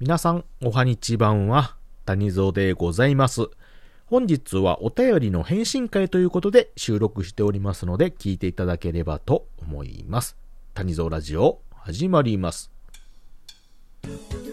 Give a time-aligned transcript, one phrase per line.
[0.00, 3.48] 皆さん、おはにちばんは、谷蔵でございます。
[4.06, 10.36] 本日はお便りの返信会ということで収録しておりますので、聞いていただければと思います。
[10.74, 12.70] 谷蔵ラジオ、始まります。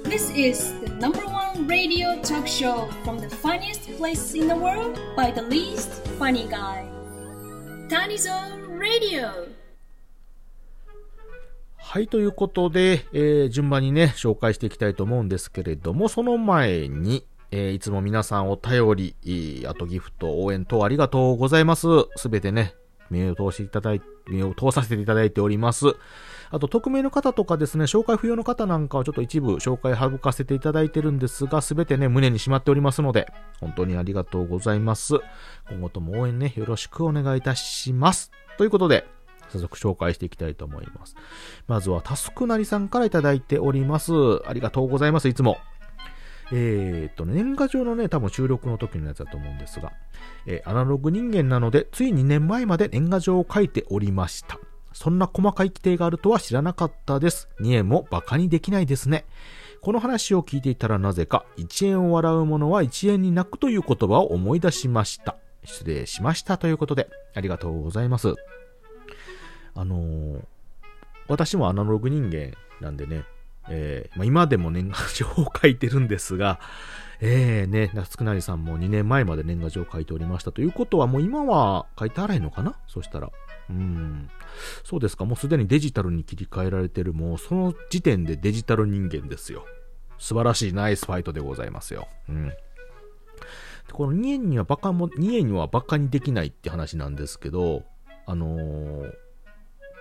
[0.06, 5.00] This is the number one radio talk show from the funniest place in the world
[5.16, 6.84] by the least funny guy.
[7.88, 9.65] Tanizone Radio.
[11.96, 21.88] はい、ということで、えー順番にね、紹介していきたいと思うんですけれども、その前に、えーいつも皆さんお便り、えーあとギフト、応援等ありがとうございます。
[22.18, 22.76] すべてね、
[23.10, 25.86] 目を通していただい目を通させていただいております。
[26.50, 33.26] あと、匿名の方とかですね、紹介不要の方なんかはちょっと一部紹介省かせていただいてるんですが、すべてね、胸にしまっておりますので、
[33.62, 35.14] 本当にありがとうございます。
[35.70, 38.32] 今後とも応援ね、よろしくお願いいたします。
[38.58, 39.08] ということで、
[39.50, 41.16] 早速紹介していきたいと思います。
[41.68, 44.14] まずは、タスクなりさんからいただいております。
[44.48, 45.58] ありがとうございます、いつも。
[46.52, 49.92] えー、っと、年賀状のね、多分収録の時のやつだと思うんですが、
[50.46, 54.60] えーアナログ人間なので、つい2年前まで年賀状を書いておりました。
[54.94, 57.50] そんな細かい規定があるとは知らなかったです。
[57.62, 59.26] 2円も馬鹿にできないですね。
[59.82, 65.36] この話を聞いていたらなぜか、1円を笑う者は1円に泣くという言葉を思い出しました。
[65.64, 68.36] 失礼しましたということで、ありがとうございます。
[69.76, 70.46] あのー
[71.28, 73.24] 私もアナログ人間なんでね、
[73.68, 76.60] えーまあ、今でも年賀状を書いてるんですが、
[77.20, 82.76] えーね、夏くなりさんも2年前まで年賀状を書いておりましたということは、もう今は書いてあらへんのかな？
[82.88, 83.32] そしたら。
[83.72, 84.30] うん。
[84.84, 89.66] そうですか、もうすでにデジタルに切り替えられてる、もうその時点でデジタル人間ですよ。
[90.20, 92.08] 素晴らしいナイスファイトでございますよ。
[92.30, 92.54] うん。
[93.92, 97.82] この2円にはバカも、2円にはバカにできないって話なんですけど、
[98.28, 99.25] あのー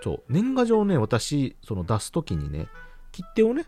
[0.05, 2.69] そう、年賀状ね、私、その出すときにね、
[3.11, 3.65] 切手をね、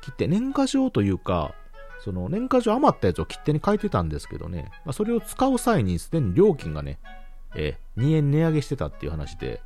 [0.00, 1.54] 切手、年賀状というか、
[2.02, 6.98] その年賀状余ったやつを切手に書いてたんですけどね、まあ、それを使う際にすでに料金がね、
[7.54, 9.60] えー2円値上げしてたっていう話で、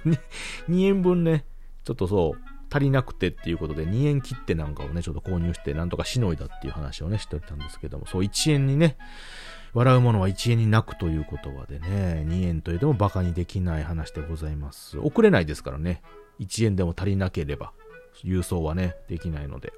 [0.70, 1.44] 2円分ね、
[1.84, 2.40] ちょっとそう、
[2.72, 8.96] 足りなくてっていうことで2円切手なんかをね、ちょっと購入してなんとかしのいだっていう話をね、しておいたんですけども、そう1円にね、
[9.72, 14.98] 笑う者は1円に泣くという言葉でね、2円といっても馬鹿にできない話でございます。
[14.98, 16.02] 送れないですからね、
[16.40, 17.72] 1円でも足りなければ、
[18.24, 19.72] 郵送はね、できないので。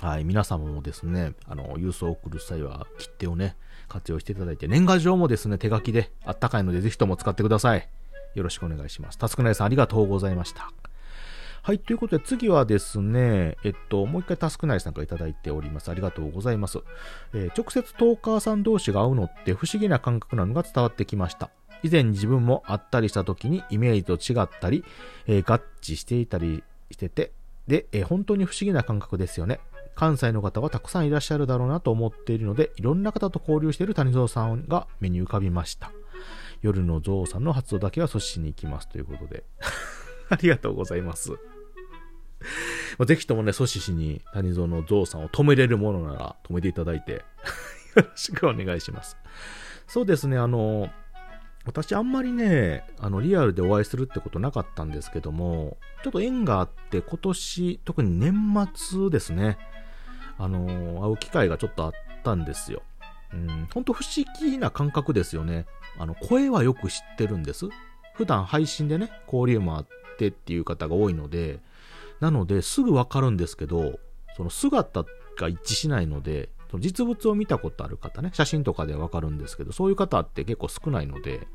[0.00, 3.56] はい、皆様もですね、あの、郵送を送る際は切手をね、
[3.88, 7.88] 活用していただいて、年賀状もですね、手書きであったかいので、ぜひとも使ってください。
[8.34, 9.18] よろしくお願いします。
[9.18, 10.72] たつくなりさんありがとうございました。
[11.64, 15.92] はい、ということで次はですね、えっと、もう一回タスクナイさんからいただいております。
[15.92, 16.80] ありがとうございます。
[17.34, 21.50] えー直接トーカーさん同士が会うのって不思議な感覚なのが伝わってきました。
[21.84, 24.84] 以前自分も会ったりした時にイメージと違ったり、
[25.28, 27.30] えー合致していたりしてて、
[27.68, 29.60] で、えー本当に不思議な感覚ですよね。
[29.94, 35.92] 関西の方はたくさんいらっしゃるだろうなと思っているので、いろんな方と交流している谷蔵さんが目に浮かびました。
[36.60, 39.44] 夜のゾウさんの発動だけは阻止しに行きますということで。
[40.28, 41.38] ありがとうございます。
[42.98, 47.12] まあぜひともね、阻止しに谷蔵のゾウさんを止めれるものなら止めていただいて、
[47.96, 49.16] よろしくお願いします。
[49.86, 50.90] そうですね、あの、
[51.64, 59.58] 私あんまりね、あの、リアルでお会いするってことなかったんですけども、ちょっと縁があって今年、特に年末ですね、
[60.38, 61.92] あの、会う機会がちょっとあっ
[62.24, 62.82] たんですよ。
[63.32, 65.66] うん、ほんと不思議な感覚ですよね。
[65.98, 67.68] あの、声はよく知ってるんです。
[68.14, 69.86] 普段配信でね、交流もあっ
[70.18, 71.60] てっていう方が多いので、
[72.22, 73.98] なので、すぐわかるんですけど、
[74.36, 75.04] その姿
[75.36, 81.48] が一致しないので、その実物を見たことある方ね、写真とかでわかるんですけど、そういう方って結構少ないので、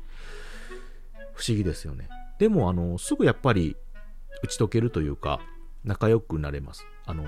[1.32, 2.10] 不思議ですよね。
[2.38, 3.78] でも、あの、すぐやっぱり
[4.42, 5.40] 打ち解けるというか、
[5.84, 6.84] 仲良くなれます。
[7.06, 7.24] あの、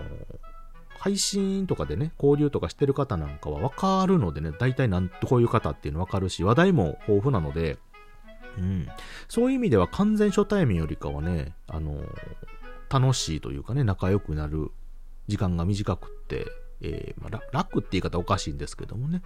[0.98, 7.78] 配信とかでね、交流とかしてる方なんかはわかるのでね、大体なんこういう方っていうのわかるし、話題も豊富なので、
[8.58, 8.86] うん。
[9.28, 11.96] そういう意味では完全初対面よりかはね、あの、
[12.90, 14.70] 楽しいというかね、仲良くなる
[15.28, 16.46] 時間が短くって、
[16.82, 19.22] えーまあ、楽って言い方おかしいんですけどもね、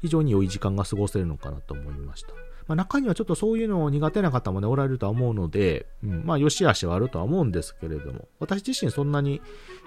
[0.00, 2.28] 非常に良い時間が過ごせるのかなと思いました。
[2.68, 9.40] まあ、中にはちょっとそういうのを苦手な方もね、おられるとは思うので、うん、まあ、良し悪しはあるとは思うんですけれども、私自身そんなに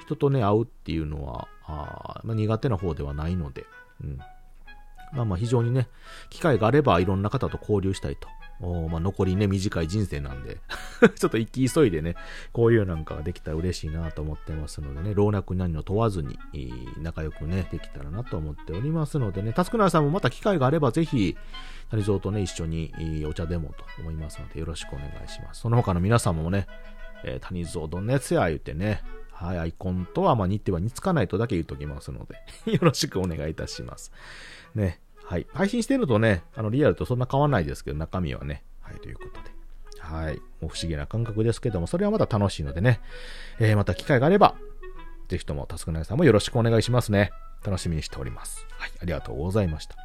[0.04, 3.66] 人とね、会うっていうのは、あまあ、苦手な方ではないので、
[4.04, 4.18] うん。
[5.14, 5.90] まあまあ非常にね、
[6.30, 8.28] 機会があればいろんな方と交流したいと。
[8.62, 10.58] おまあ残りね、短い人生なんで、
[11.16, 12.16] ちょっと生き急いでね、
[12.54, 16.38] こういうなんかができたら嬉しいなと思ってますのでね、老若男女問わずに、
[16.98, 21.36] 仲良くね、できたらなと思っておりますのでね、タスクナーさんもまた機会があればぜひ、
[21.90, 25.62] 谷蔵とね、一緒にお茶でもと思いますので、よろしくお願いします。
[25.62, 26.68] その他の皆様もね、
[27.24, 32.36] えー谷蔵どんなやつや言ってね、はい、アイコンとは、まあ、似ては似つかないとだけ言うときますので
[32.72, 34.12] よろしくお願いいたします。
[34.76, 35.00] ね。
[35.32, 35.48] はい。
[35.54, 38.66] 配信してるとね、あの、リアルとそんな変わんないですけど、中身はね。
[38.82, 39.50] はい、ということで。
[39.98, 40.36] はい。
[40.60, 43.00] もう不思議な感覚ですけども、それはまた楽しいのでね。
[43.58, 44.56] えー、また機会があれば、
[45.30, 47.32] ぜひとも、タスクナイさんもよろしくお願いしますね。
[47.66, 48.68] 楽しみにしております。
[48.72, 48.92] はい。
[49.02, 49.96] ありがとうございました。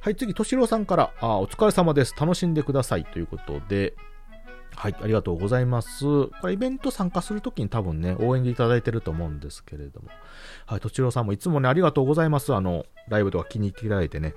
[0.00, 2.14] はい、次、としろうさんから、あ、お疲れ様です。
[2.18, 3.04] 楽しんでください。
[3.04, 3.92] ということで、
[4.78, 6.04] はい、ありがとうございます。
[6.04, 10.08] これイベント参加するときに多分ね、応援でいただいてると思うんですけれども。
[10.66, 12.54] はい、とちろさんもいつもね、ありがとうございます。
[12.54, 14.36] あの、ライブとか気に入っていただいてね。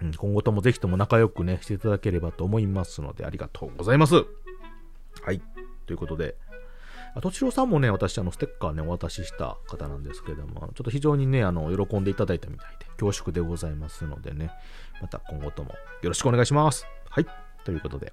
[0.00, 4.14] うん、今後ともぜひとも仲良くね、していただければと思いますので、ありがとうございます。
[4.14, 5.42] はい、
[5.86, 6.36] ということで、
[7.20, 14.52] とちろさんもね、私、あの、ステッカーね、お渡しした方なんですけれども、ちょっと非常にね、あの、喜んでいただいたみたいで、恐縮でございますのでね、
[15.00, 16.86] また今後ともよろしくお願いします。
[17.10, 17.26] はい、
[17.64, 18.12] ということで。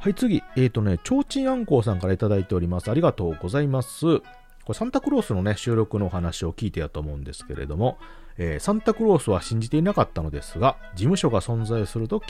[0.00, 0.42] はい、次。
[0.56, 2.90] えっ、ー、とね、ちょうちんあんこうさんから頂いております。
[2.90, 4.20] ありがとうございます。
[4.20, 4.24] こ
[4.68, 7.98] れサンタクロースのね、収録のお話を聞いてやと思うんですけれども、
[8.38, 12.24] えー、サンタクロースは信じていなかったのですが、事務所が存在すると聞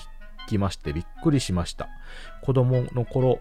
[0.48, 1.88] きましてびっくりしました。
[2.42, 3.38] 子供の頃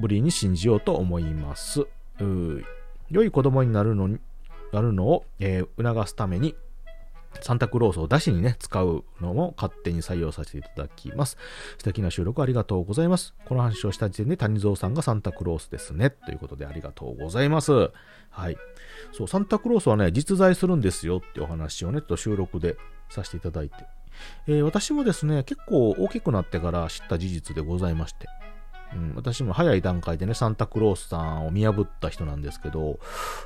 [0.00, 1.86] ぶりに信じようと思います。
[3.08, 4.18] 良い子供になるのに
[4.72, 6.56] なるのを、えー、促すために
[7.40, 11.36] サンタクロースを出しにね、使うのも勝手に採用させていただきます。
[11.78, 13.34] 素敵な収録ありがとうございます。
[13.46, 16.10] この話をした時点で谷蔵さんがサンタクロースですね。
[16.10, 17.90] ということでありがとうございます。
[18.30, 18.56] はい。
[19.12, 22.76] そう、サンタクロースはね、実在するんですよってお話をね、ちょっと収録で
[23.10, 23.76] させていただいて。
[24.46, 28.26] えー、私もですね、結構大きくなってから知った事実でございまして。
[28.94, 32.98] うん、私も早い段階でね、サンタクロースさんを見破った人なんですけど、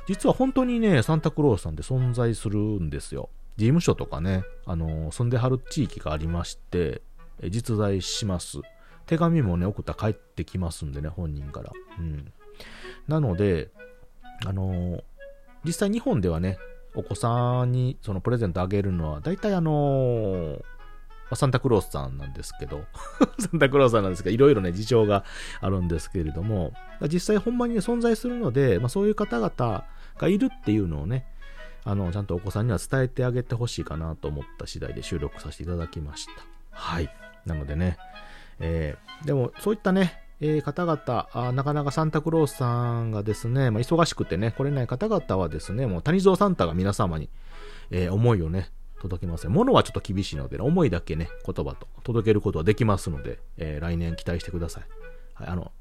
[0.07, 3.29] 実は本当にね、サンタクロースさんって存在するんですよ。
[3.57, 7.01] 事務所とかね、あの住んではる地域がありまして、
[7.49, 8.59] 実在します。
[9.05, 11.71] 手紙もね、送ったら帰ってきますんでね、本人から。
[11.99, 12.31] うん。
[13.07, 13.69] なので、
[14.45, 15.03] あの
[15.63, 16.57] 実際日本ではね、
[16.95, 20.59] お子さんにそのプレゼントあげるのは、大体あの
[21.35, 22.83] サンタクロースさんなんですけど
[23.39, 25.23] サンタクロースさんなんですけど、いろいろね、事情が
[25.61, 26.73] あるんですけれども、
[27.11, 29.85] 実際ほんまに、ね、存在するので、まあ、そういう方々
[30.17, 31.25] がいるっていうのをね、
[31.85, 36.31] あの、ちゃんとお子さんには伝えてあげてほしいかなと思った次第で収録させていただきました。
[36.71, 37.09] はい。
[37.45, 37.97] なのでね、
[38.59, 47.29] えー、でもそういったね、えー、方々あ、なかなかサンタクロースさんがですね、まあ、忙しくてね、来れない方々はですね、もう谷蔵サンタが皆様に、
[47.91, 48.69] えー、思いをね、
[49.01, 49.53] 届けますね。
[49.53, 54.83] 物はちょっと厳しいので、思いだけね、言葉と届けることはできますので、えー、来年期待してください。
[55.33, 55.71] はい、あの、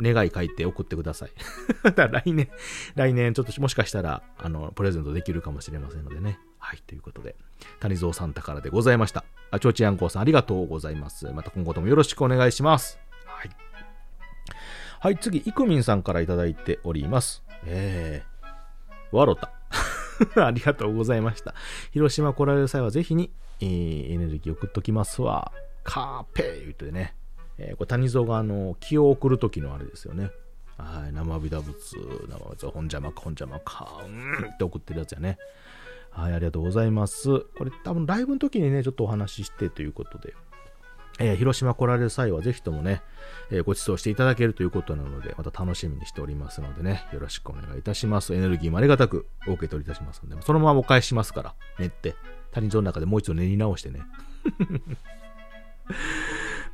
[0.00, 1.30] 願い書いて送ってください。
[1.94, 2.48] だ来年、
[2.94, 6.38] 来年ちょっともしかしたら、あの、プレゼントできるかもしれませんのでね。
[6.58, 7.36] はい、ということで、
[7.80, 9.24] 谷蔵サンタからでございました。
[9.50, 11.26] あ、ちょうちやんこうさんありがとうございます。
[11.32, 12.98] また今後ともよろしくお願いします。
[13.24, 13.50] はい。
[15.00, 17.44] はい、次、いくみんさんからいただいております。
[17.64, 19.52] えー、わろた。
[20.36, 21.54] ありがとうございました。
[21.92, 25.52] 広島来られる際はぜひに、えー、エネルギー送っときますわ。
[25.84, 27.14] カーペー言うてね。
[27.58, 30.30] えー、これ谷蔵があの気を送る時のあれですよね。
[30.78, 35.38] はい、生びだ物、生物、本邪魔か、本邪魔か、うんって送ってるやつやね。
[36.10, 37.40] はい、ありがとうございます。
[37.58, 40.34] これ多分ライブの時にね、ちょっとお話ししてということで、
[41.18, 43.02] えー、広島来られる際はぜひともね、
[43.50, 48.34] えー、ご馳走していただけるということなので、また楽しみにしておりますのでね、よろしくお願いいたします。
[48.34, 52.16] エネルギーもありがたくお受け取りいたしますので、そのままお返ししますから、練って、
[52.52, 54.02] 谷蔵の中でもう一度練り直してね。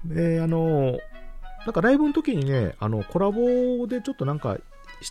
[0.04, 0.98] で、あの、
[1.64, 4.58] なんかライブの時にね、あの、コラボでちょっとなんか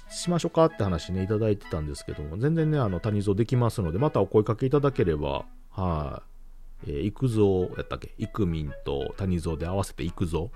[0.09, 6.23] しましょうかって話ね、いただいてたんですけども、全然ね、あの、谷蔵できますので、またお声かけいただければ、は
[6.87, 10.51] い、えー、行くぞ、やったっけ、いくみんと谷蔵で合わせて行くぞ。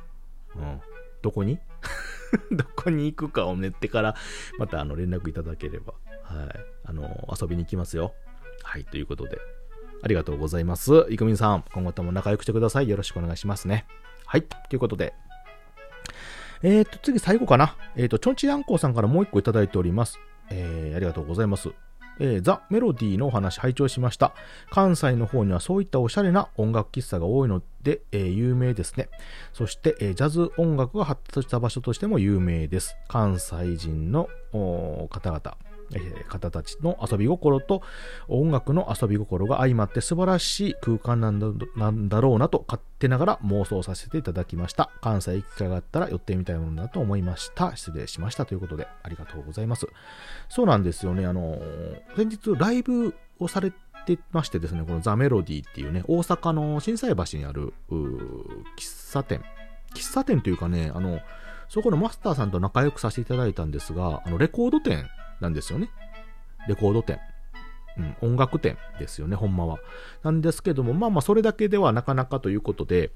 [0.56, 0.82] うん。
[1.22, 1.60] どこに？
[2.52, 4.16] どこに行くかを練ってから、
[4.58, 6.50] またあの連絡いただければ、はい、
[6.86, 8.14] あの、遊びに行きますよ。
[8.64, 9.40] はい、ということで、
[10.04, 11.06] ありがとうございます。
[11.10, 12.90] いくみんさん、今後とも仲良くしてください。
[12.90, 13.86] よろしくお願いしますね。
[14.26, 14.44] はい。
[14.44, 15.14] ということで。
[16.64, 17.76] えっ、ー、と、次最後かな。
[17.96, 20.20] えっ、ー、と、ちょんちやんこうさんからもう一個いただいております。
[20.50, 21.70] えー、ありがとうございます。
[22.20, 24.34] えー、ザ・メロディーのお話拝聴しました。
[24.70, 29.10] 関西の方にはそういったおしゃれな音楽喫茶が多いので、えー、有名ですね。
[29.54, 32.96] そして、えー、ジャズ音楽が発達した場所としても有名です。
[33.08, 34.30] 関西人の
[35.10, 35.58] 方々、
[36.28, 37.82] 方たちの遊び心と
[38.28, 44.90] 音楽の遊び心が相まって素晴らしい空間なんだなんだろうなと勝手ながら妄想させていただきました。
[45.02, 47.76] 関西行く機会があったら寄ってみたいものだと思いました。
[47.76, 49.88] 失礼しましたということでありがとうございます。
[50.50, 51.26] そうなんですよね。
[51.26, 51.62] あの、
[52.16, 53.72] 先日ライブをされ
[54.06, 59.44] てましてですね、このザ・メロディっていうね、大阪の心斎橋にある喫茶店。
[59.94, 61.20] 喫茶店というかね、あの、
[61.68, 65.90] そこのマスターさんと仲良くさせていただいたんですが、あの、レコード店なんですよね。
[66.68, 67.20] レコード店。
[67.98, 69.80] うん、音楽店ですよね、ほんまは。
[70.24, 73.12] なんですけども、まあまあ、それだけではなかなかということで、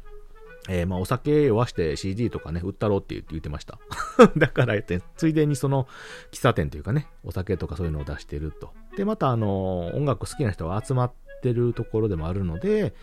[0.67, 3.79] えー、まあ、お酒酔わして CD とかね、売ったろうって言ってました。
[4.37, 4.75] だから、
[5.15, 5.87] ついでにその、
[6.31, 8.73] 喫茶店というかね、お酒とかそういうのを出してると。
[8.95, 12.93] で、また、あの、音楽好きな人が集まってるところでもあるので、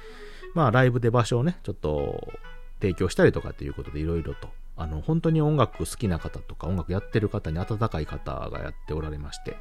[0.55, 2.33] まあ、ライブで場所をね、ちょっと、
[2.81, 9.57] 提供したりとかっていうことでいろいろと、あの、本当に音楽好きな方とか、音楽やってる方に温かい方がやっておられまして、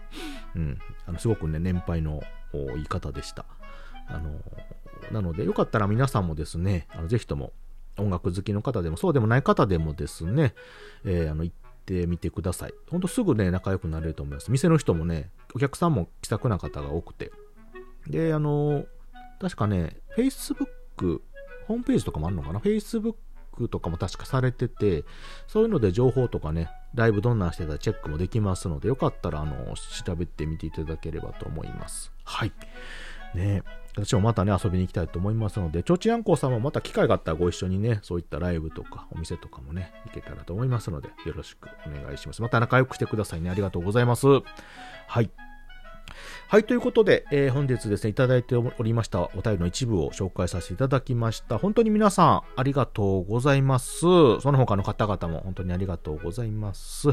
[0.55, 2.21] うん、あの、すごくね、年配の
[2.77, 3.45] いい方でした。
[4.07, 4.39] あの、
[5.11, 7.53] なので、よかったら皆さんもですね、あのぜひとも
[7.97, 10.53] 音楽好きの方でも、そうでもない方でもですね、
[11.05, 11.55] えー、あの、行っ
[11.85, 12.73] てみてください。
[12.89, 14.51] ほんとすぐね、仲良くなれると思います。
[14.51, 17.31] 店の人もね、お客さんも気さくな方が多くて。
[18.07, 18.85] で、あの、
[19.39, 21.21] 確かね、Facebook、
[21.67, 23.15] ホームページとかもあるのかな ?Facebook
[23.69, 25.03] とかも確かされてて、
[25.47, 32.11] そういうので情報とかね、ライブどんなんしてたチェックもできますので、よかったら、あの、調べてみていただければと思います。
[32.23, 32.51] はい。
[33.33, 33.63] ね
[33.97, 42.41] 私もまたね、遊びに行きたいと思いますので、ちょちやんこさんもまた機会があったらご一緒にね、そういったライブとかお店とかもね、行けたらと思いますので、よろしくお願いします。
[42.41, 43.49] また仲良くしてくださいね。
[43.49, 44.27] ありがとうございます。
[45.07, 45.29] はい。
[46.47, 51.57] はい、ということで、えー、本日ですね、いただいておりましたお便りの一部を紹介させていただきました。
[51.57, 53.99] 本当に皆さん、ありがとうございます。
[53.99, 57.09] その他の方々も本当にありがとうございます。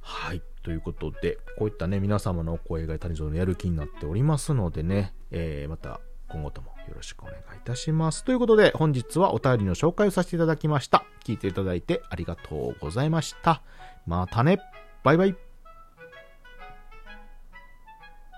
[0.00, 0.42] はい。
[0.62, 8.24] ということで、こういったね、皆様のお声が谷蔵のやる気になっておりますのでね、えー、また今後ともよろしくお願いいたします。
[8.24, 11.04] ということで、本日はお便りの紹介をさせていただきました。
[11.24, 13.62] 聞いていただいてありがとうございました。
[14.06, 14.58] またね。
[15.02, 15.49] バイバイ。